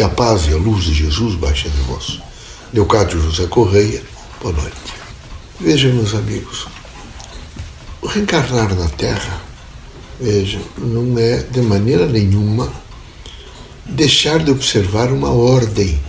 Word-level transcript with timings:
Que 0.00 0.04
a 0.04 0.08
paz 0.08 0.46
e 0.46 0.54
a 0.54 0.56
luz 0.56 0.84
de 0.84 0.94
Jesus 0.94 1.34
baixem 1.34 1.70
de 1.70 1.76
vós. 1.82 2.20
Leocádio 2.72 3.20
José 3.20 3.46
Correia, 3.46 4.02
boa 4.40 4.54
noite. 4.54 4.94
Vejam, 5.60 5.92
meus 5.92 6.14
amigos, 6.14 6.66
o 8.00 8.06
reencarnar 8.06 8.74
na 8.74 8.88
Terra, 8.88 9.42
veja, 10.18 10.58
não 10.78 11.18
é 11.18 11.42
de 11.42 11.60
maneira 11.60 12.06
nenhuma 12.06 12.72
deixar 13.84 14.42
de 14.42 14.50
observar 14.50 15.12
uma 15.12 15.32
ordem 15.32 16.00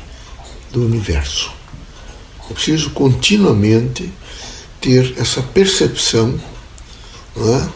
do 0.72 0.86
universo. 0.86 1.52
É 2.50 2.54
preciso 2.54 2.92
continuamente 2.92 4.10
ter 4.80 5.16
essa 5.18 5.42
percepção, 5.42 6.40
não 7.36 7.56
é? 7.58 7.70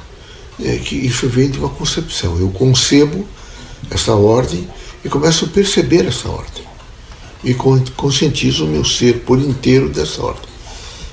é 0.76 0.78
que 0.78 0.96
isso 0.96 1.28
vem 1.28 1.50
de 1.50 1.60
uma 1.60 1.68
concepção. 1.68 2.40
Eu 2.40 2.52
concebo 2.52 3.28
essa 3.92 4.14
ordem 4.14 4.66
e 5.06 5.10
começo 5.10 5.46
a 5.46 5.48
perceber 5.50 6.08
essa 6.08 6.28
ordem. 6.28 6.66
E 7.44 7.54
conscientizo 7.54 8.66
o 8.66 8.68
meu 8.68 8.84
ser 8.84 9.20
por 9.20 9.38
inteiro 9.38 9.88
dessa 9.88 10.20
ordem. 10.24 10.50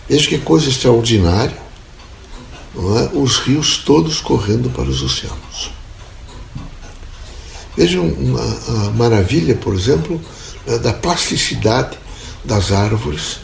Veja 0.08 0.28
que 0.30 0.38
coisa 0.38 0.70
extraordinária, 0.70 1.56
não 2.74 2.98
é? 2.98 3.10
os 3.12 3.36
rios 3.40 3.76
todos 3.76 4.18
correndo 4.22 4.70
para 4.70 4.88
os 4.88 5.02
oceanos. 5.02 5.70
Vejam 7.76 8.06
uma, 8.06 8.90
maravilha, 8.92 9.54
por 9.54 9.74
exemplo, 9.74 10.18
da 10.82 10.94
plasticidade 10.94 11.98
das 12.42 12.72
árvores, 12.72 13.40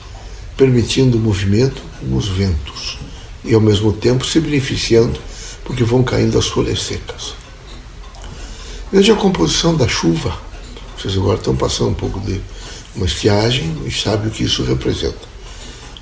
permitindo 0.57 1.19
o 1.19 1.21
movimento 1.21 1.83
nos 2.03 2.27
ventos 2.27 2.99
e 3.45 3.53
ao 3.55 3.61
mesmo 3.61 3.93
tempo 3.93 4.25
se 4.25 4.41
beneficiando 4.41 5.21
porque 5.63 5.85
vão 5.85 6.03
caindo 6.03 6.39
as 6.39 6.47
folhas 6.47 6.83
secas. 6.83 7.35
Veja 8.91 9.13
a 9.13 9.17
composição 9.17 9.77
da 9.77 9.87
chuva. 9.87 10.48
Vocês 10.99 11.17
agora 11.17 11.39
estão 11.39 11.55
passando 11.55 11.91
um 11.91 11.95
pouco 11.95 12.19
de 12.19 12.41
uma 12.97 13.07
estiagem 13.07 13.73
e 13.87 13.91
sabem 13.93 14.27
o 14.27 14.31
que 14.33 14.43
isso 14.43 14.65
representa. 14.65 15.29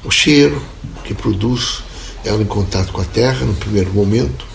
O 0.03 0.11
cheiro 0.11 0.63
que 1.05 1.13
produz 1.13 1.83
ela 2.25 2.41
em 2.41 2.47
contato 2.47 2.93
com 2.93 3.03
a 3.03 3.05
terra 3.05 3.45
no 3.45 3.53
primeiro 3.55 3.93
momento. 3.93 4.47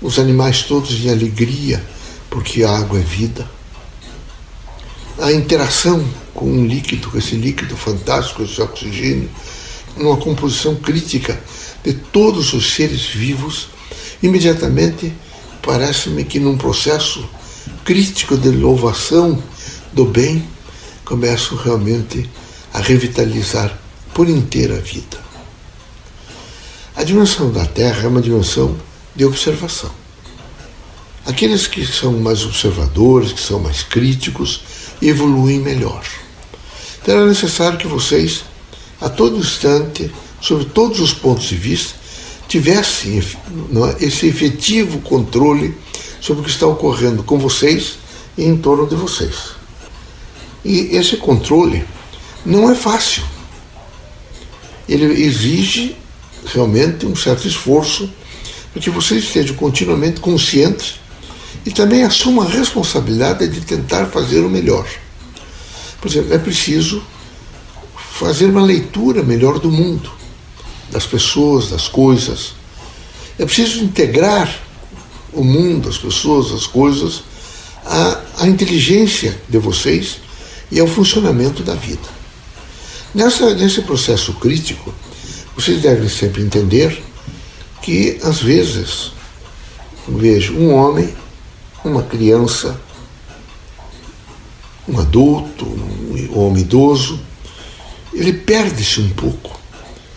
Os 0.00 0.20
animais 0.20 0.62
todos 0.62 0.92
em 1.04 1.10
alegria, 1.10 1.84
porque 2.30 2.62
a 2.62 2.70
água 2.70 3.00
é 3.00 3.02
vida. 3.02 3.50
A 5.18 5.32
interação 5.32 6.08
com 6.32 6.46
um 6.46 6.64
líquido, 6.64 7.10
com 7.10 7.18
esse 7.18 7.34
líquido 7.34 7.76
fantástico, 7.76 8.44
esse 8.44 8.62
oxigênio, 8.62 9.28
numa 9.96 10.16
composição 10.16 10.76
crítica 10.76 11.42
de 11.82 11.92
todos 11.92 12.52
os 12.52 12.72
seres 12.72 13.06
vivos, 13.06 13.68
imediatamente 14.22 15.12
parece-me 15.60 16.24
que 16.24 16.38
num 16.38 16.56
processo 16.56 17.28
crítico 17.84 18.36
de 18.36 18.50
louvação 18.50 19.42
do 19.92 20.04
bem, 20.04 20.46
começo 21.04 21.56
realmente 21.56 22.28
a 22.72 22.80
revitalizar 22.80 23.76
por 24.14 24.28
inteira 24.28 24.76
a 24.76 24.80
vida. 24.80 25.18
A 26.94 27.02
dimensão 27.02 27.50
da 27.50 27.64
Terra 27.64 28.04
é 28.04 28.08
uma 28.08 28.20
dimensão 28.20 28.76
de 29.14 29.24
observação. 29.24 29.90
Aqueles 31.26 31.66
que 31.66 31.86
são 31.86 32.12
mais 32.14 32.44
observadores, 32.44 33.32
que 33.32 33.40
são 33.40 33.60
mais 33.60 33.82
críticos, 33.82 34.62
evoluem 35.00 35.58
melhor. 35.58 36.04
Então 37.02 37.26
necessário 37.26 37.78
que 37.78 37.86
vocês, 37.86 38.44
a 39.00 39.08
todo 39.08 39.38
instante, 39.38 40.12
sob 40.40 40.64
todos 40.66 41.00
os 41.00 41.12
pontos 41.12 41.44
de 41.44 41.56
vista, 41.56 41.98
tivessem 42.48 43.18
é, 43.18 44.04
esse 44.04 44.26
efetivo 44.26 45.00
controle 45.00 45.76
sobre 46.20 46.42
o 46.42 46.44
que 46.44 46.50
está 46.50 46.66
ocorrendo 46.66 47.22
com 47.22 47.38
vocês 47.38 47.98
e 48.36 48.44
em 48.44 48.56
torno 48.56 48.86
de 48.86 48.94
vocês. 48.94 49.52
E 50.64 50.94
esse 50.96 51.16
controle 51.16 51.84
não 52.44 52.70
é 52.70 52.74
fácil. 52.74 53.22
Ele 54.88 55.04
exige 55.24 55.96
realmente 56.46 57.06
um 57.06 57.16
certo 57.16 57.46
esforço 57.46 58.10
para 58.72 58.82
que 58.82 58.90
vocês 58.90 59.24
estejam 59.24 59.56
continuamente 59.56 60.20
conscientes 60.20 61.00
e 61.64 61.70
também 61.70 62.02
assumam 62.02 62.46
a 62.46 62.50
responsabilidade 62.50 63.48
de 63.48 63.60
tentar 63.62 64.06
fazer 64.06 64.40
o 64.40 64.48
melhor. 64.48 64.86
Por 66.00 66.10
exemplo, 66.10 66.32
é 66.32 66.38
preciso 66.38 67.02
fazer 68.12 68.46
uma 68.46 68.62
leitura 68.62 69.22
melhor 69.22 69.58
do 69.58 69.70
mundo, 69.70 70.10
das 70.90 71.06
pessoas, 71.06 71.70
das 71.70 71.88
coisas. 71.88 72.54
É 73.38 73.44
preciso 73.44 73.82
integrar 73.82 74.60
o 75.32 75.44
mundo, 75.44 75.88
as 75.88 75.98
pessoas, 75.98 76.52
as 76.52 76.66
coisas, 76.66 77.22
à, 77.84 78.20
à 78.38 78.46
inteligência 78.46 79.40
de 79.48 79.58
vocês 79.58 80.18
e 80.70 80.80
ao 80.80 80.86
funcionamento 80.86 81.62
da 81.62 81.74
vida. 81.74 82.08
Nessa, 83.14 83.54
nesse 83.54 83.82
processo 83.82 84.34
crítico, 84.34 84.94
vocês 85.56 85.82
devem 85.82 86.08
sempre 86.08 86.42
entender 86.42 87.02
que, 87.82 88.18
às 88.22 88.40
vezes, 88.40 89.12
vejo 90.08 90.54
um 90.54 90.74
homem, 90.74 91.14
uma 91.84 92.02
criança, 92.02 92.80
um 94.88 94.98
adulto, 94.98 95.64
um 95.64 96.38
homem 96.38 96.62
idoso, 96.62 97.20
ele 98.12 98.32
perde-se 98.32 99.00
um 99.00 99.10
pouco, 99.10 99.58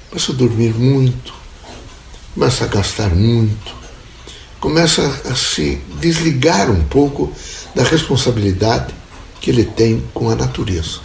começa 0.10 0.32
a 0.32 0.36
dormir 0.36 0.74
muito, 0.74 1.34
começa 2.34 2.66
a 2.66 2.68
gastar 2.68 3.14
muito, 3.14 3.83
começa 4.64 5.02
a 5.30 5.36
se 5.36 5.76
desligar 6.00 6.72
um 6.72 6.86
pouco 6.86 7.30
da 7.76 7.84
responsabilidade 7.84 8.96
que 9.42 9.50
ele 9.50 9.66
tem 9.66 10.02
com 10.14 10.30
a 10.30 10.36
natureza. 10.36 11.02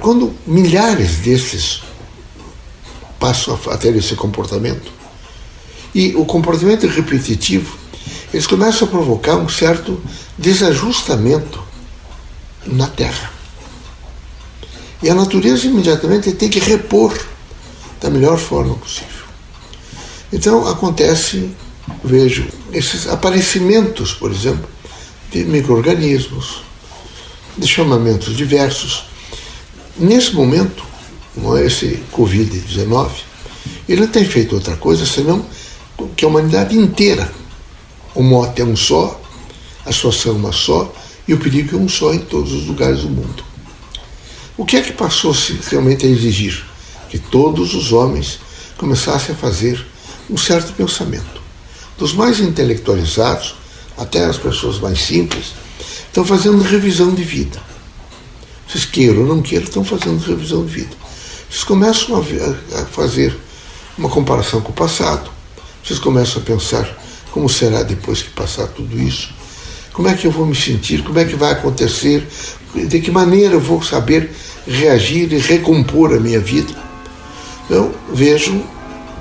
Quando 0.00 0.34
milhares 0.44 1.18
desses 1.18 1.82
passam 3.20 3.56
a 3.70 3.76
ter 3.76 3.94
esse 3.94 4.16
comportamento, 4.16 4.90
e 5.94 6.16
o 6.16 6.24
comportamento 6.24 6.84
repetitivo, 6.88 7.78
eles 8.32 8.48
começam 8.48 8.88
a 8.88 8.90
provocar 8.90 9.36
um 9.36 9.48
certo 9.48 10.02
desajustamento 10.36 11.62
na 12.66 12.88
Terra. 12.88 13.30
E 15.00 15.08
a 15.08 15.14
natureza 15.14 15.68
imediatamente 15.68 16.32
tem 16.32 16.50
que 16.50 16.58
repor 16.58 17.16
da 18.00 18.10
melhor 18.10 18.36
forma 18.36 18.74
possível. 18.74 19.26
Então 20.32 20.66
acontece, 20.66 21.54
vejo, 22.04 22.46
esses 22.72 23.08
aparecimentos, 23.08 24.12
por 24.12 24.30
exemplo, 24.30 24.68
de 25.32 25.44
micro-organismos, 25.44 26.62
de 27.56 27.66
chamamentos 27.66 28.36
diversos. 28.36 29.04
Nesse 29.96 30.34
momento, 30.34 30.84
é, 31.56 31.66
esse 31.66 32.02
Covid-19, 32.12 33.10
ele 33.88 34.02
não 34.02 34.08
tem 34.08 34.24
feito 34.24 34.54
outra 34.54 34.76
coisa 34.76 35.06
senão 35.06 35.44
que 36.14 36.24
a 36.24 36.28
humanidade 36.28 36.76
inteira, 36.76 37.32
o 38.14 38.22
mote 38.22 38.60
é 38.60 38.64
um 38.64 38.76
só, 38.76 39.20
a 39.86 39.92
situação 39.92 40.32
é 40.32 40.36
uma 40.36 40.52
só, 40.52 40.92
e 41.26 41.32
o 41.32 41.38
perigo 41.38 41.76
é 41.76 41.78
um 41.78 41.88
só 41.88 42.12
em 42.12 42.18
todos 42.18 42.52
os 42.52 42.66
lugares 42.66 43.00
do 43.00 43.08
mundo. 43.08 43.42
O 44.56 44.64
que 44.64 44.76
é 44.76 44.82
que 44.82 44.92
passou-se 44.92 45.58
realmente 45.70 46.06
a 46.06 46.08
exigir? 46.08 46.64
Que 47.08 47.18
todos 47.18 47.74
os 47.74 47.92
homens 47.92 48.38
começassem 48.76 49.34
a 49.34 49.38
fazer 49.38 49.84
um 50.28 50.36
certo 50.36 50.72
pensamento. 50.74 51.43
Dos 52.04 52.12
mais 52.12 52.38
intelectualizados 52.38 53.54
até 53.96 54.26
as 54.26 54.36
pessoas 54.36 54.78
mais 54.78 55.00
simples 55.00 55.54
estão 56.06 56.22
fazendo 56.22 56.62
revisão 56.62 57.14
de 57.14 57.24
vida. 57.24 57.58
Vocês 58.68 58.84
queiram 58.84 59.22
ou 59.22 59.26
não 59.26 59.40
queiram, 59.40 59.64
estão 59.64 59.82
fazendo 59.82 60.22
revisão 60.22 60.66
de 60.66 60.70
vida. 60.70 60.94
Vocês 61.48 61.64
começam 61.64 62.14
a, 62.14 62.20
a 62.82 62.84
fazer 62.84 63.34
uma 63.96 64.10
comparação 64.10 64.60
com 64.60 64.70
o 64.70 64.74
passado. 64.74 65.30
Vocês 65.82 65.98
começam 65.98 66.42
a 66.42 66.44
pensar 66.44 66.86
como 67.30 67.48
será 67.48 67.82
depois 67.82 68.20
que 68.20 68.28
passar 68.28 68.66
tudo 68.66 69.00
isso 69.00 69.32
como 69.94 70.08
é 70.08 70.14
que 70.14 70.26
eu 70.26 70.30
vou 70.30 70.44
me 70.44 70.54
sentir? 70.56 71.02
Como 71.04 71.18
é 71.18 71.24
que 71.24 71.36
vai 71.36 71.52
acontecer? 71.52 72.28
De 72.74 73.00
que 73.00 73.12
maneira 73.12 73.54
eu 73.54 73.60
vou 73.60 73.80
saber 73.80 74.30
reagir 74.66 75.32
e 75.32 75.38
recompor 75.38 76.12
a 76.12 76.20
minha 76.20 76.40
vida? 76.40 76.74
Então, 77.64 77.94
vejo 78.12 78.60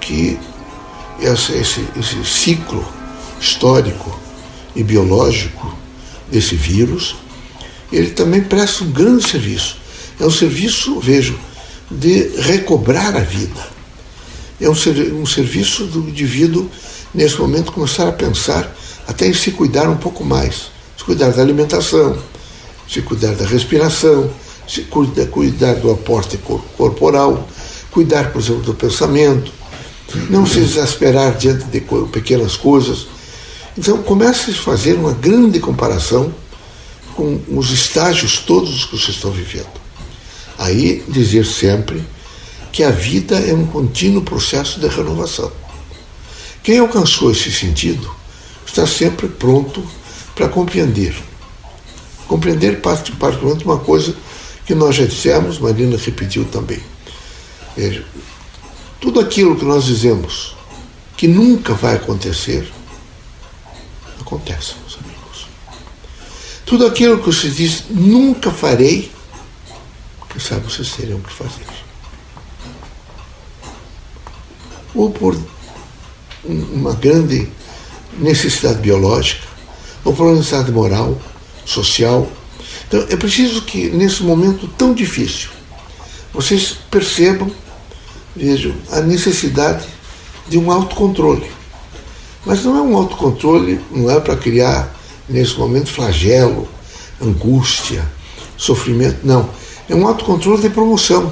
que 0.01 0.37
esse, 1.19 1.53
esse, 1.53 1.87
esse 1.97 2.25
ciclo 2.25 2.85
histórico 3.39 4.19
e 4.75 4.83
biológico 4.83 5.77
desse 6.31 6.55
vírus, 6.55 7.15
ele 7.91 8.11
também 8.11 8.41
presta 8.41 8.83
um 8.83 8.91
grande 8.91 9.27
serviço. 9.27 9.77
É 10.19 10.25
um 10.25 10.31
serviço, 10.31 10.99
vejo, 10.99 11.37
de 11.89 12.29
recobrar 12.39 13.15
a 13.15 13.19
vida. 13.19 13.67
É 14.59 14.69
um, 14.69 15.21
um 15.21 15.25
serviço 15.25 15.85
do 15.85 15.99
indivíduo, 16.09 16.69
nesse 17.13 17.39
momento, 17.39 17.71
começar 17.71 18.07
a 18.07 18.13
pensar 18.13 18.73
até 19.07 19.27
em 19.27 19.33
se 19.33 19.51
cuidar 19.51 19.89
um 19.89 19.97
pouco 19.97 20.23
mais, 20.23 20.71
se 20.97 21.03
cuidar 21.03 21.31
da 21.31 21.41
alimentação, 21.41 22.17
se 22.89 23.01
cuidar 23.01 23.33
da 23.35 23.45
respiração, 23.45 24.29
se 24.67 24.83
cuidar, 24.83 25.27
cuidar 25.27 25.73
do 25.75 25.91
aporte 25.91 26.37
corporal, 26.77 27.47
cuidar, 27.91 28.31
por 28.31 28.41
exemplo, 28.41 28.63
do 28.63 28.73
pensamento, 28.73 29.51
não 30.29 30.45
se 30.45 30.59
exasperar 30.59 31.35
diante 31.37 31.65
de 31.65 31.81
pequenas 32.11 32.55
coisas. 32.55 33.07
Então, 33.77 34.03
comece 34.03 34.51
a 34.51 34.55
fazer 34.55 34.93
uma 34.93 35.13
grande 35.13 35.59
comparação 35.59 36.33
com 37.15 37.39
os 37.47 37.71
estágios 37.71 38.39
todos 38.39 38.85
que 38.85 38.97
vocês 38.97 39.15
estão 39.15 39.31
vivendo. 39.31 39.81
Aí 40.57 41.03
dizer 41.07 41.45
sempre 41.45 42.03
que 42.71 42.83
a 42.83 42.89
vida 42.89 43.37
é 43.37 43.53
um 43.53 43.65
contínuo 43.65 44.21
processo 44.21 44.79
de 44.79 44.87
renovação. 44.87 45.51
Quem 46.63 46.79
alcançou 46.79 47.31
esse 47.31 47.51
sentido 47.51 48.09
está 48.65 48.87
sempre 48.87 49.27
pronto 49.27 49.83
para 50.33 50.49
compreender. 50.49 51.15
Compreender 52.27 52.81
particularmente 52.81 53.65
uma 53.65 53.77
coisa 53.77 54.15
que 54.65 54.73
nós 54.73 54.95
já 54.95 55.05
dissemos, 55.05 55.59
Marina 55.59 55.97
repetiu 55.97 56.45
também. 56.45 56.79
Tudo 59.03 59.19
aquilo 59.19 59.57
que 59.57 59.65
nós 59.65 59.83
dizemos 59.83 60.55
que 61.17 61.27
nunca 61.27 61.73
vai 61.73 61.97
acontecer, 61.97 62.71
acontece, 64.21 64.75
meus 64.79 64.97
amigos. 64.97 65.47
Tudo 66.65 66.87
aquilo 66.87 67.19
que 67.19 67.25
você 67.25 67.49
diz 67.49 67.83
nunca 67.89 68.49
farei, 68.49 69.11
quem 70.29 70.39
sabe 70.39 70.71
vocês 70.71 70.89
teriam 70.93 71.19
que 71.19 71.33
fazer. 71.33 71.65
Ou 74.95 75.11
por 75.11 75.37
uma 76.45 76.93
grande 76.93 77.49
necessidade 78.17 78.79
biológica, 78.79 79.45
ou 80.05 80.13
por 80.13 80.27
uma 80.27 80.35
necessidade 80.37 80.71
moral, 80.71 81.21
social. 81.65 82.31
Então 82.87 83.05
é 83.09 83.17
preciso 83.17 83.63
que 83.63 83.89
nesse 83.89 84.23
momento 84.23 84.65
tão 84.77 84.93
difícil 84.93 85.49
vocês 86.33 86.77
percebam, 86.89 87.51
vejam, 88.35 88.73
a 88.91 89.01
necessidade 89.01 89.85
de 90.47 90.57
um 90.57 90.71
autocontrole. 90.71 91.49
Mas 92.45 92.63
não 92.63 92.77
é 92.77 92.81
um 92.81 92.97
autocontrole, 92.97 93.79
não 93.91 94.09
é 94.09 94.19
para 94.19 94.35
criar 94.35 94.93
nesse 95.29 95.57
momento 95.57 95.89
flagelo, 95.89 96.67
angústia, 97.21 98.05
sofrimento, 98.57 99.19
não. 99.23 99.49
É 99.89 99.95
um 99.95 100.07
autocontrole 100.07 100.61
de 100.61 100.69
promoção, 100.69 101.31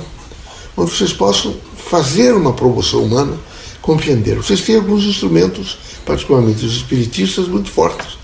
onde 0.78 0.92
vocês 0.92 1.12
possam 1.12 1.56
fazer 1.90 2.34
uma 2.34 2.54
promoção 2.54 3.04
humana, 3.04 3.38
compreender. 3.82 4.36
Vocês 4.36 4.62
têm 4.62 4.76
alguns 4.76 5.04
instrumentos, 5.04 5.78
particularmente 6.06 6.66
os 6.66 6.78
espiritistas, 6.78 7.48
muito 7.48 7.70
fortes. 7.70 8.18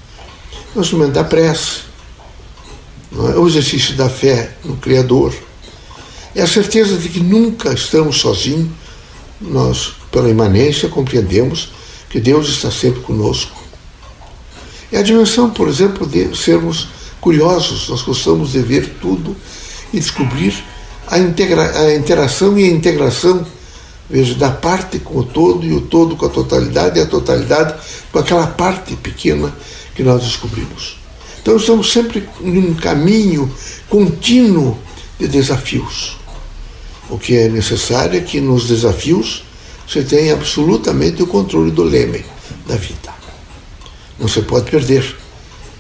O 0.76 0.80
instrumento 0.80 1.14
da 1.14 1.24
prece, 1.24 1.82
é? 3.14 3.38
o 3.38 3.48
exercício 3.48 3.96
da 3.96 4.10
fé 4.10 4.56
no 4.64 4.78
Criador, 4.78 5.34
é 6.38 6.44
a 6.44 6.48
certeza 6.48 6.98
de 6.98 7.10
que 7.10 7.20
nunca 7.20 7.74
estamos 7.74 8.20
sozinhos, 8.20 8.70
nós, 9.42 9.94
pela 10.12 10.30
imanência, 10.30 10.88
compreendemos 10.88 11.70
que 12.12 12.20
Deus 12.20 12.48
está 12.48 12.70
sempre 12.70 13.02
conosco. 13.02 13.58
É 14.92 15.00
a 15.00 15.02
dimensão, 15.02 15.50
por 15.50 15.68
exemplo, 15.68 16.06
de 16.06 16.38
sermos 16.38 16.90
curiosos, 17.20 17.90
nós 17.90 18.04
gostamos 18.04 18.52
de 18.52 18.60
ver 18.60 18.98
tudo 19.02 19.36
e 19.92 20.00
descobrir 20.00 20.54
a, 21.08 21.18
integra 21.18 21.80
a 21.80 21.96
interação 21.96 22.56
e 22.58 22.66
a 22.66 22.72
integração, 22.72 23.44
veja, 24.08 24.36
da 24.36 24.52
parte 24.52 25.00
com 25.00 25.18
o 25.18 25.24
todo 25.24 25.66
e 25.66 25.74
o 25.74 25.82
todo 25.82 26.16
com 26.16 26.28
a 26.28 26.30
totalidade 26.30 27.00
e 27.00 27.02
a 27.02 27.08
totalidade 27.08 27.74
com 28.12 28.20
aquela 28.20 28.46
parte 28.46 28.96
pequena 28.96 29.52
que 29.96 30.04
nós 30.04 30.22
descobrimos. 30.22 31.00
Então 31.42 31.58
estamos 31.58 31.92
sempre 31.92 32.30
em 32.42 32.60
um 32.60 32.76
caminho 32.76 33.52
contínuo 33.90 34.78
de 35.20 35.28
desafios. 35.28 36.18
O 37.10 37.18
que 37.18 37.36
é 37.38 37.50
necessário 37.50 38.18
é 38.18 38.22
que 38.22 38.42
nos 38.42 38.68
desafios 38.68 39.44
você 39.88 40.04
tenha 40.04 40.34
absolutamente 40.34 41.24
o 41.24 41.28
controle 41.28 41.72
do 41.72 41.84
leme 41.84 42.26
da 42.66 42.76
vida. 42.76 43.16
Não 44.20 44.28
se 44.28 44.42
pode 44.42 44.70
perder. 44.70 45.16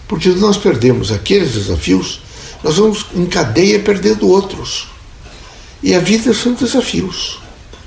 Porque 0.07 0.31
se 0.31 0.37
nós 0.37 0.57
perdemos 0.57 1.11
aqueles 1.11 1.53
desafios, 1.53 2.21
nós 2.63 2.77
vamos 2.77 3.05
em 3.13 3.25
cadeia 3.25 3.79
perdendo 3.79 4.29
outros. 4.29 4.87
E 5.83 5.93
a 5.93 5.99
vida 5.99 6.33
são 6.33 6.53
desafios, 6.53 7.39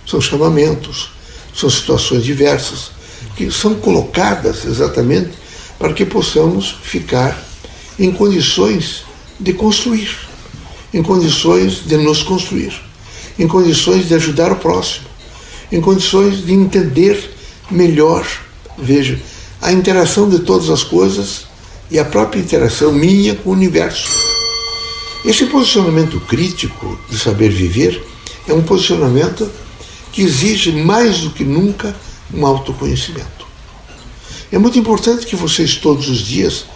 são 0.07 0.21
chamamentos, 0.21 1.11
são 1.55 1.71
situações 1.71 2.25
diversas, 2.25 2.91
que 3.37 3.51
são 3.51 3.75
colocadas 3.75 4.65
exatamente 4.65 5.31
para 5.79 5.95
que 5.95 6.05
possamos 6.05 6.77
ficar 6.83 7.43
em 7.99 8.13
condições 8.13 9.05
de 9.39 9.55
construir, 9.55 10.15
em 10.93 11.03
condições 11.03 11.87
de 11.87 11.97
nos 11.97 12.23
construir, 12.23 12.79
em 13.41 13.49
condições 13.49 14.07
de 14.07 14.15
ajudar 14.15 14.53
o 14.53 14.57
próximo, 14.57 15.07
em 15.73 15.81
condições 15.81 16.45
de 16.45 16.53
entender 16.53 17.31
melhor, 17.71 18.27
veja, 18.77 19.19
a 19.63 19.73
interação 19.73 20.29
de 20.29 20.41
todas 20.41 20.69
as 20.69 20.85
coisas 20.85 21.47
e 21.91 21.99
a 21.99 22.05
própria 22.05 22.39
interação 22.39 22.93
minha 22.93 23.35
com 23.35 23.49
o 23.49 23.53
universo. 23.55 24.11
Esse 25.25 25.47
posicionamento 25.47 26.21
crítico 26.21 27.01
de 27.09 27.19
saber 27.19 27.49
viver 27.49 28.03
é 28.47 28.53
um 28.53 28.63
posicionamento 28.63 29.51
que 30.13 30.23
exige 30.23 30.73
mais 30.73 31.21
do 31.21 31.31
que 31.31 31.45
nunca 31.45 31.97
um 32.33 32.45
autoconhecimento. 32.45 33.47
É 34.53 34.59
muito 34.59 34.79
importante 34.79 35.25
que 35.25 35.37
vocês 35.37 35.77
todos 35.77 36.09
os 36.11 36.19
dias 36.19 36.67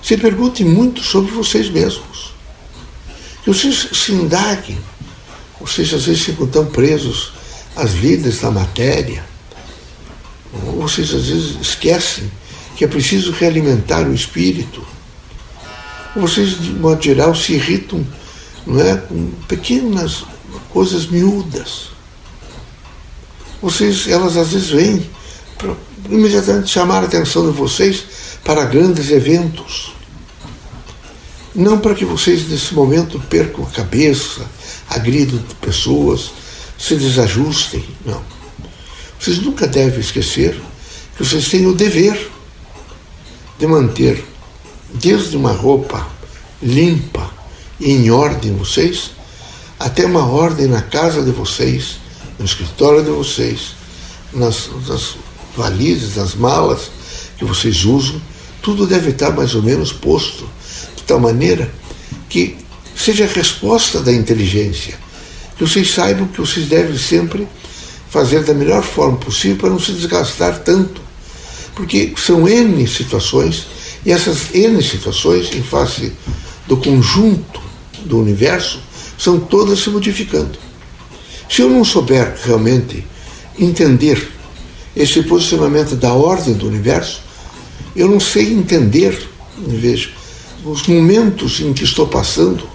se 0.00 0.16
perguntem 0.16 0.66
muito 0.66 1.02
sobre 1.02 1.32
vocês 1.32 1.68
mesmos. 1.68 2.32
Que 3.42 3.52
vocês 3.52 3.88
se 3.92 4.12
indaguem. 4.12 4.78
Vocês 5.62 5.92
às 5.94 6.04
vezes 6.04 6.22
ficam 6.22 6.46
tão 6.46 6.66
presos 6.66 7.32
às 7.74 7.92
vidas 7.92 8.40
da 8.40 8.50
matéria. 8.50 9.24
Vocês 10.76 11.14
às 11.14 11.26
vezes 11.26 11.56
esquecem 11.60 12.30
que 12.76 12.84
é 12.84 12.88
preciso 12.88 13.32
realimentar 13.32 14.06
o 14.06 14.14
espírito 14.14 14.84
vocês, 16.14 16.60
de 16.60 16.72
modo 16.72 17.02
geral, 17.02 17.34
se 17.34 17.54
irritam 17.54 18.06
não 18.66 18.80
é, 18.80 18.96
com 18.96 19.30
pequenas 19.48 20.24
coisas 20.70 21.06
miúdas. 21.06 21.88
Vocês, 23.62 24.06
elas 24.08 24.36
às 24.36 24.52
vezes 24.52 24.68
vêm 24.70 25.10
para 25.56 25.74
imediatamente 26.10 26.70
chamar 26.70 27.02
a 27.02 27.06
atenção 27.06 27.50
de 27.50 27.56
vocês 27.56 28.04
para 28.44 28.64
grandes 28.66 29.10
eventos. 29.10 29.94
Não 31.54 31.78
para 31.78 31.94
que 31.94 32.04
vocês, 32.04 32.48
nesse 32.48 32.74
momento, 32.74 33.18
percam 33.30 33.64
a 33.64 33.70
cabeça, 33.70 34.42
agridam 34.88 35.42
pessoas, 35.60 36.32
se 36.78 36.96
desajustem. 36.96 37.84
Não. 38.04 38.22
Vocês 39.18 39.38
nunca 39.38 39.66
devem 39.66 40.00
esquecer 40.00 40.60
que 41.16 41.24
vocês 41.24 41.48
têm 41.48 41.66
o 41.66 41.74
dever 41.74 42.30
de 43.58 43.66
manter 43.66 44.24
desde 44.94 45.36
uma 45.36 45.52
roupa 45.52 46.06
limpa 46.62 47.30
e 47.78 47.90
em 47.90 48.10
ordem 48.10 48.54
vocês, 48.54 49.10
até 49.78 50.06
uma 50.06 50.26
ordem 50.26 50.66
na 50.66 50.82
casa 50.82 51.22
de 51.22 51.32
vocês, 51.32 51.98
no 52.38 52.44
escritório 52.44 53.02
de 53.02 53.10
vocês, 53.10 53.74
nas, 54.32 54.70
nas 54.86 55.16
valizes, 55.56 56.16
nas 56.16 56.34
malas 56.34 56.90
que 57.36 57.44
vocês 57.44 57.84
usam, 57.84 58.20
tudo 58.62 58.86
deve 58.86 59.10
estar 59.10 59.32
mais 59.32 59.54
ou 59.54 59.62
menos 59.62 59.92
posto, 59.92 60.48
de 60.96 61.02
tal 61.02 61.18
maneira 61.18 61.72
que 62.28 62.56
seja 63.02 63.24
a 63.24 63.26
resposta 63.26 64.00
da 64.00 64.12
inteligência, 64.12 64.94
que 65.56 65.66
vocês 65.66 65.90
saibam 65.90 66.28
que 66.28 66.40
vocês 66.40 66.68
devem 66.68 66.96
sempre 66.96 67.48
fazer 68.08 68.44
da 68.44 68.54
melhor 68.54 68.84
forma 68.84 69.16
possível 69.16 69.56
para 69.56 69.70
não 69.70 69.80
se 69.80 69.92
desgastar 69.92 70.60
tanto, 70.60 71.00
porque 71.74 72.14
são 72.16 72.48
N 72.48 72.86
situações 72.86 73.66
e 74.06 74.12
essas 74.12 74.54
N 74.54 74.80
situações, 74.80 75.52
em 75.52 75.62
face 75.64 76.12
do 76.68 76.76
conjunto 76.76 77.60
do 78.04 78.20
universo, 78.20 78.80
são 79.18 79.40
todas 79.40 79.80
se 79.80 79.90
modificando. 79.90 80.56
Se 81.50 81.62
eu 81.62 81.68
não 81.68 81.84
souber 81.84 82.36
realmente 82.44 83.04
entender 83.58 84.30
esse 84.94 85.22
posicionamento 85.24 85.96
da 85.96 86.12
ordem 86.12 86.54
do 86.54 86.68
universo, 86.68 87.20
eu 87.96 88.08
não 88.08 88.20
sei 88.20 88.52
entender, 88.52 89.28
veja, 89.58 90.10
os 90.64 90.86
momentos 90.86 91.60
em 91.60 91.72
que 91.72 91.82
estou 91.82 92.06
passando 92.06 92.71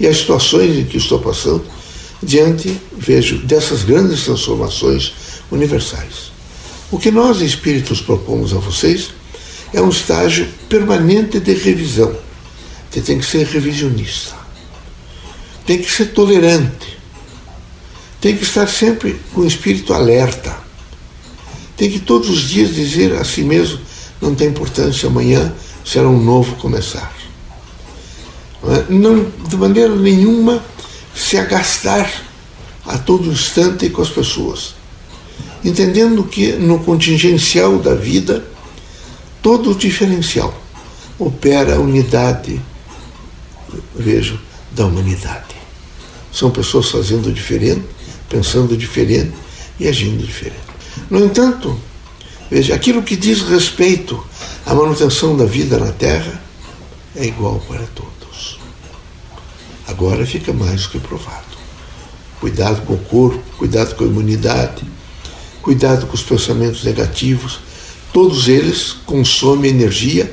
e 0.00 0.06
as 0.06 0.16
situações 0.16 0.78
em 0.78 0.84
que 0.84 0.96
estou 0.96 1.18
passando 1.20 1.62
diante, 2.22 2.80
vejo, 2.96 3.38
dessas 3.38 3.84
grandes 3.84 4.24
transformações 4.24 5.12
universais. 5.50 6.32
O 6.90 6.98
que 6.98 7.10
nós 7.10 7.40
espíritos 7.40 8.00
propomos 8.00 8.52
a 8.52 8.58
vocês 8.58 9.10
é 9.72 9.80
um 9.80 9.90
estágio 9.90 10.48
permanente 10.68 11.38
de 11.38 11.52
revisão. 11.52 12.16
Você 12.90 13.00
tem 13.00 13.18
que 13.18 13.26
ser 13.26 13.46
revisionista. 13.46 14.34
Tem 15.64 15.78
que 15.78 15.90
ser 15.90 16.06
tolerante. 16.06 16.98
Tem 18.20 18.36
que 18.36 18.42
estar 18.42 18.66
sempre 18.66 19.20
com 19.32 19.42
o 19.42 19.46
espírito 19.46 19.94
alerta. 19.94 20.58
Tem 21.76 21.90
que 21.90 22.00
todos 22.00 22.28
os 22.28 22.48
dias 22.48 22.74
dizer 22.74 23.14
a 23.14 23.24
si 23.24 23.42
mesmo: 23.42 23.78
não 24.20 24.34
tem 24.34 24.48
importância, 24.48 25.08
amanhã 25.08 25.54
será 25.84 26.08
um 26.08 26.22
novo 26.22 26.56
começar. 26.56 27.19
Não, 28.88 29.30
de 29.48 29.56
maneira 29.56 29.94
nenhuma, 29.94 30.62
se 31.14 31.36
agastar 31.36 32.10
a 32.86 32.98
todo 32.98 33.30
instante 33.30 33.88
com 33.90 34.02
as 34.02 34.10
pessoas. 34.10 34.74
Entendendo 35.64 36.24
que 36.24 36.52
no 36.52 36.78
contingencial 36.80 37.78
da 37.78 37.94
vida, 37.94 38.44
todo 39.42 39.72
o 39.72 39.74
diferencial 39.74 40.54
opera 41.18 41.76
a 41.76 41.80
unidade 41.80 42.60
vejo, 43.94 44.38
da 44.72 44.86
humanidade. 44.86 45.56
São 46.32 46.50
pessoas 46.50 46.90
fazendo 46.90 47.32
diferente, 47.32 47.84
pensando 48.28 48.76
diferente 48.76 49.32
e 49.78 49.88
agindo 49.88 50.24
diferente. 50.24 50.60
No 51.10 51.24
entanto, 51.24 51.78
veja, 52.50 52.74
aquilo 52.74 53.02
que 53.02 53.16
diz 53.16 53.42
respeito 53.42 54.22
à 54.64 54.74
manutenção 54.74 55.36
da 55.36 55.44
vida 55.44 55.78
na 55.78 55.92
Terra 55.92 56.40
é 57.16 57.26
igual 57.26 57.60
para 57.68 57.82
todos. 57.94 58.19
Agora 59.90 60.24
fica 60.24 60.52
mais 60.52 60.86
que 60.86 61.00
provado. 61.00 61.58
Cuidado 62.38 62.82
com 62.86 62.94
o 62.94 62.98
corpo, 62.98 63.42
cuidado 63.58 63.96
com 63.96 64.04
a 64.04 64.06
imunidade, 64.06 64.82
cuidado 65.60 66.06
com 66.06 66.14
os 66.14 66.22
pensamentos 66.22 66.84
negativos. 66.84 67.58
Todos 68.12 68.46
eles 68.46 68.92
consomem 69.04 69.70
energia 69.72 70.32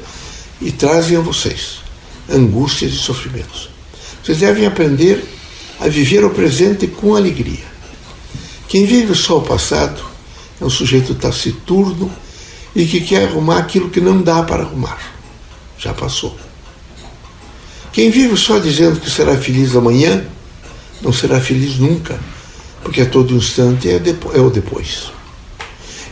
e 0.61 0.71
trazem 0.71 1.17
a 1.17 1.21
vocês 1.21 1.79
angústias 2.29 2.93
e 2.93 2.97
sofrimentos. 2.97 3.69
Vocês 4.23 4.39
devem 4.39 4.65
aprender 4.65 5.23
a 5.79 5.87
viver 5.87 6.23
o 6.23 6.29
presente 6.29 6.85
com 6.85 7.15
alegria. 7.15 7.65
Quem 8.67 8.85
vive 8.85 9.15
só 9.15 9.37
o 9.37 9.43
passado 9.43 10.03
é 10.61 10.65
um 10.65 10.69
sujeito 10.69 11.15
taciturno 11.15 12.11
e 12.75 12.85
que 12.85 13.01
quer 13.01 13.27
arrumar 13.27 13.57
aquilo 13.57 13.89
que 13.89 14.01
não 14.01 14.21
dá 14.21 14.43
para 14.43 14.63
arrumar. 14.63 14.99
Já 15.79 15.93
passou. 15.93 16.46
Quem 17.97 18.11
vive 18.11 18.37
só 18.37 18.59
dizendo 18.59 18.99
que 18.99 19.09
será 19.09 19.35
feliz 19.35 19.75
amanhã, 19.75 20.23
não 21.01 21.11
será 21.11 21.41
feliz 21.41 21.79
nunca, 21.79 22.19
porque 22.83 23.01
a 23.01 23.07
todo 23.07 23.33
instante 23.33 23.89
é, 23.89 23.99
é 24.35 24.39
o 24.39 24.51
depois. 24.51 25.11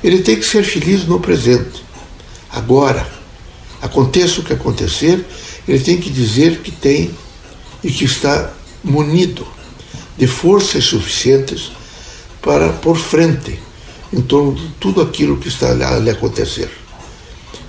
Ele 0.03 0.23
tem 0.23 0.35
que 0.35 0.47
ser 0.47 0.63
feliz 0.63 1.05
no 1.05 1.19
presente, 1.19 1.85
agora. 2.49 3.07
Aconteça 3.83 4.41
o 4.41 4.43
que 4.43 4.51
acontecer, 4.51 5.23
ele 5.67 5.77
tem 5.77 5.99
que 5.99 6.09
dizer 6.09 6.61
que 6.61 6.71
tem 6.71 7.11
e 7.83 7.91
que 7.91 8.05
está 8.05 8.51
munido 8.83 9.45
de 10.17 10.25
forças 10.25 10.85
suficientes 10.85 11.71
para 12.41 12.69
por 12.69 12.97
frente 12.97 13.59
em 14.11 14.21
torno 14.21 14.55
de 14.55 14.69
tudo 14.79 15.03
aquilo 15.03 15.37
que 15.37 15.49
está 15.49 15.69
a 15.69 15.99
lhe 15.99 16.09
acontecer. 16.09 16.71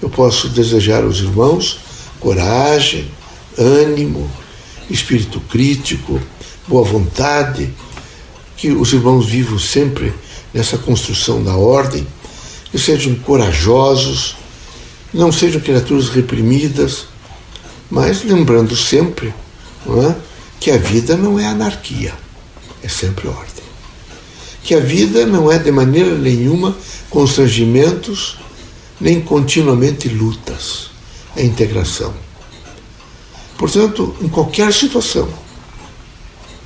Eu 0.00 0.08
posso 0.08 0.48
desejar 0.48 1.04
aos 1.04 1.18
irmãos 1.18 1.80
coragem, 2.18 3.10
ânimo, 3.58 4.30
espírito 4.90 5.40
crítico, 5.40 6.20
boa 6.66 6.84
vontade, 6.84 7.72
que 8.56 8.70
os 8.70 8.92
irmãos 8.92 9.26
vivam 9.26 9.58
sempre 9.58 10.12
nessa 10.52 10.78
construção 10.78 11.42
da 11.42 11.56
ordem, 11.56 12.06
que 12.70 12.78
sejam 12.78 13.14
corajosos, 13.16 14.36
não 15.12 15.30
sejam 15.30 15.60
criaturas 15.60 16.08
reprimidas, 16.08 17.06
mas 17.90 18.24
lembrando 18.24 18.76
sempre 18.76 19.32
é, 19.86 20.14
que 20.58 20.70
a 20.70 20.76
vida 20.76 21.16
não 21.16 21.38
é 21.38 21.46
anarquia, 21.46 22.14
é 22.82 22.88
sempre 22.88 23.28
ordem. 23.28 23.64
Que 24.62 24.74
a 24.74 24.80
vida 24.80 25.24
não 25.26 25.50
é 25.50 25.58
de 25.58 25.70
maneira 25.70 26.16
nenhuma 26.16 26.76
constrangimentos, 27.08 28.36
nem 29.00 29.20
continuamente 29.20 30.08
lutas, 30.08 30.90
é 31.36 31.44
integração. 31.44 32.25
Portanto, 33.58 34.14
em 34.20 34.28
qualquer 34.28 34.72
situação, 34.72 35.28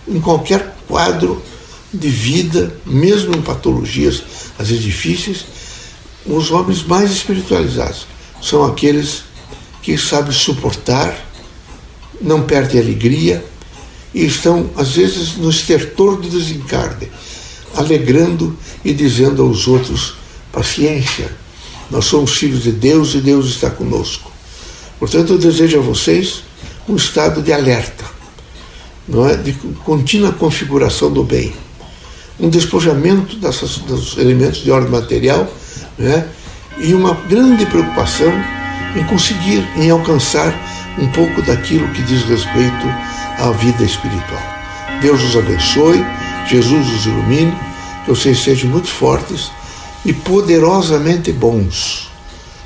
em 0.09 0.21
qualquer 0.21 0.77
quadro 0.89 1.43
de 1.93 2.09
vida, 2.09 2.77
mesmo 2.85 3.35
em 3.35 3.43
patologias 3.43 4.23
às 4.59 4.69
vezes 4.69 4.83
difíceis, 4.83 5.45
os 6.27 6.51
homens 6.51 6.83
mais 6.83 7.11
espiritualizados 7.11 8.07
são 8.43 8.65
aqueles 8.65 9.23
que 9.83 9.97
sabem 9.97 10.33
suportar, 10.33 11.27
não 12.21 12.43
perdem 12.43 12.81
alegria 12.81 13.45
e 14.15 14.25
estão, 14.25 14.71
às 14.77 14.93
vezes, 14.93 15.37
no 15.37 15.49
estertor 15.49 16.21
do 16.21 16.29
desencarne, 16.29 17.11
alegrando 17.75 18.57
e 18.85 18.93
dizendo 18.93 19.43
aos 19.43 19.67
outros: 19.67 20.15
paciência, 20.53 21.35
nós 21.91 22.05
somos 22.07 22.33
filhos 22.33 22.65
de 22.65 22.73
Deus 22.73 23.15
e 23.15 23.21
Deus 23.21 23.47
está 23.47 23.71
conosco. 23.71 24.31
Portanto, 24.99 25.33
eu 25.33 25.39
desejo 25.39 25.79
a 25.79 25.83
vocês 25.83 26.43
um 26.91 26.97
estado 26.97 27.41
de 27.41 27.53
alerta, 27.53 28.05
não 29.07 29.29
é? 29.29 29.37
de 29.37 29.53
contínua 29.85 30.33
configuração 30.33 31.13
do 31.13 31.23
bem, 31.23 31.53
um 32.39 32.49
despojamento 32.49 33.37
dessas, 33.37 33.77
dos 33.79 34.19
elementos 34.19 34.63
de 34.63 34.71
ordem 34.73 34.91
material 34.91 35.49
né? 35.97 36.27
e 36.79 36.93
uma 36.93 37.15
grande 37.15 37.65
preocupação 37.67 38.33
em 38.97 39.05
conseguir, 39.05 39.67
em 39.77 39.89
alcançar 39.91 40.53
um 40.99 41.07
pouco 41.13 41.41
daquilo 41.43 41.87
que 41.89 42.03
diz 42.03 42.25
respeito 42.25 42.87
à 43.39 43.51
vida 43.53 43.85
espiritual. 43.85 44.43
Deus 45.01 45.23
os 45.23 45.37
abençoe, 45.37 46.05
Jesus 46.49 46.91
os 46.91 47.07
ilumine, 47.07 47.55
que 48.05 48.11
vocês 48.11 48.43
sejam 48.43 48.69
muito 48.69 48.89
fortes 48.89 49.53
e 50.05 50.13
poderosamente 50.13 51.31
bons 51.31 52.11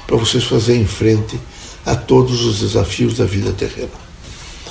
para 0.07 0.17
vocês 0.17 0.45
fazerem 0.45 0.87
frente 0.87 1.39
a 1.85 1.95
todos 1.95 2.45
os 2.45 2.61
desafios 2.61 3.19
da 3.19 3.27
vida 3.27 3.53
terrena. 3.53 4.04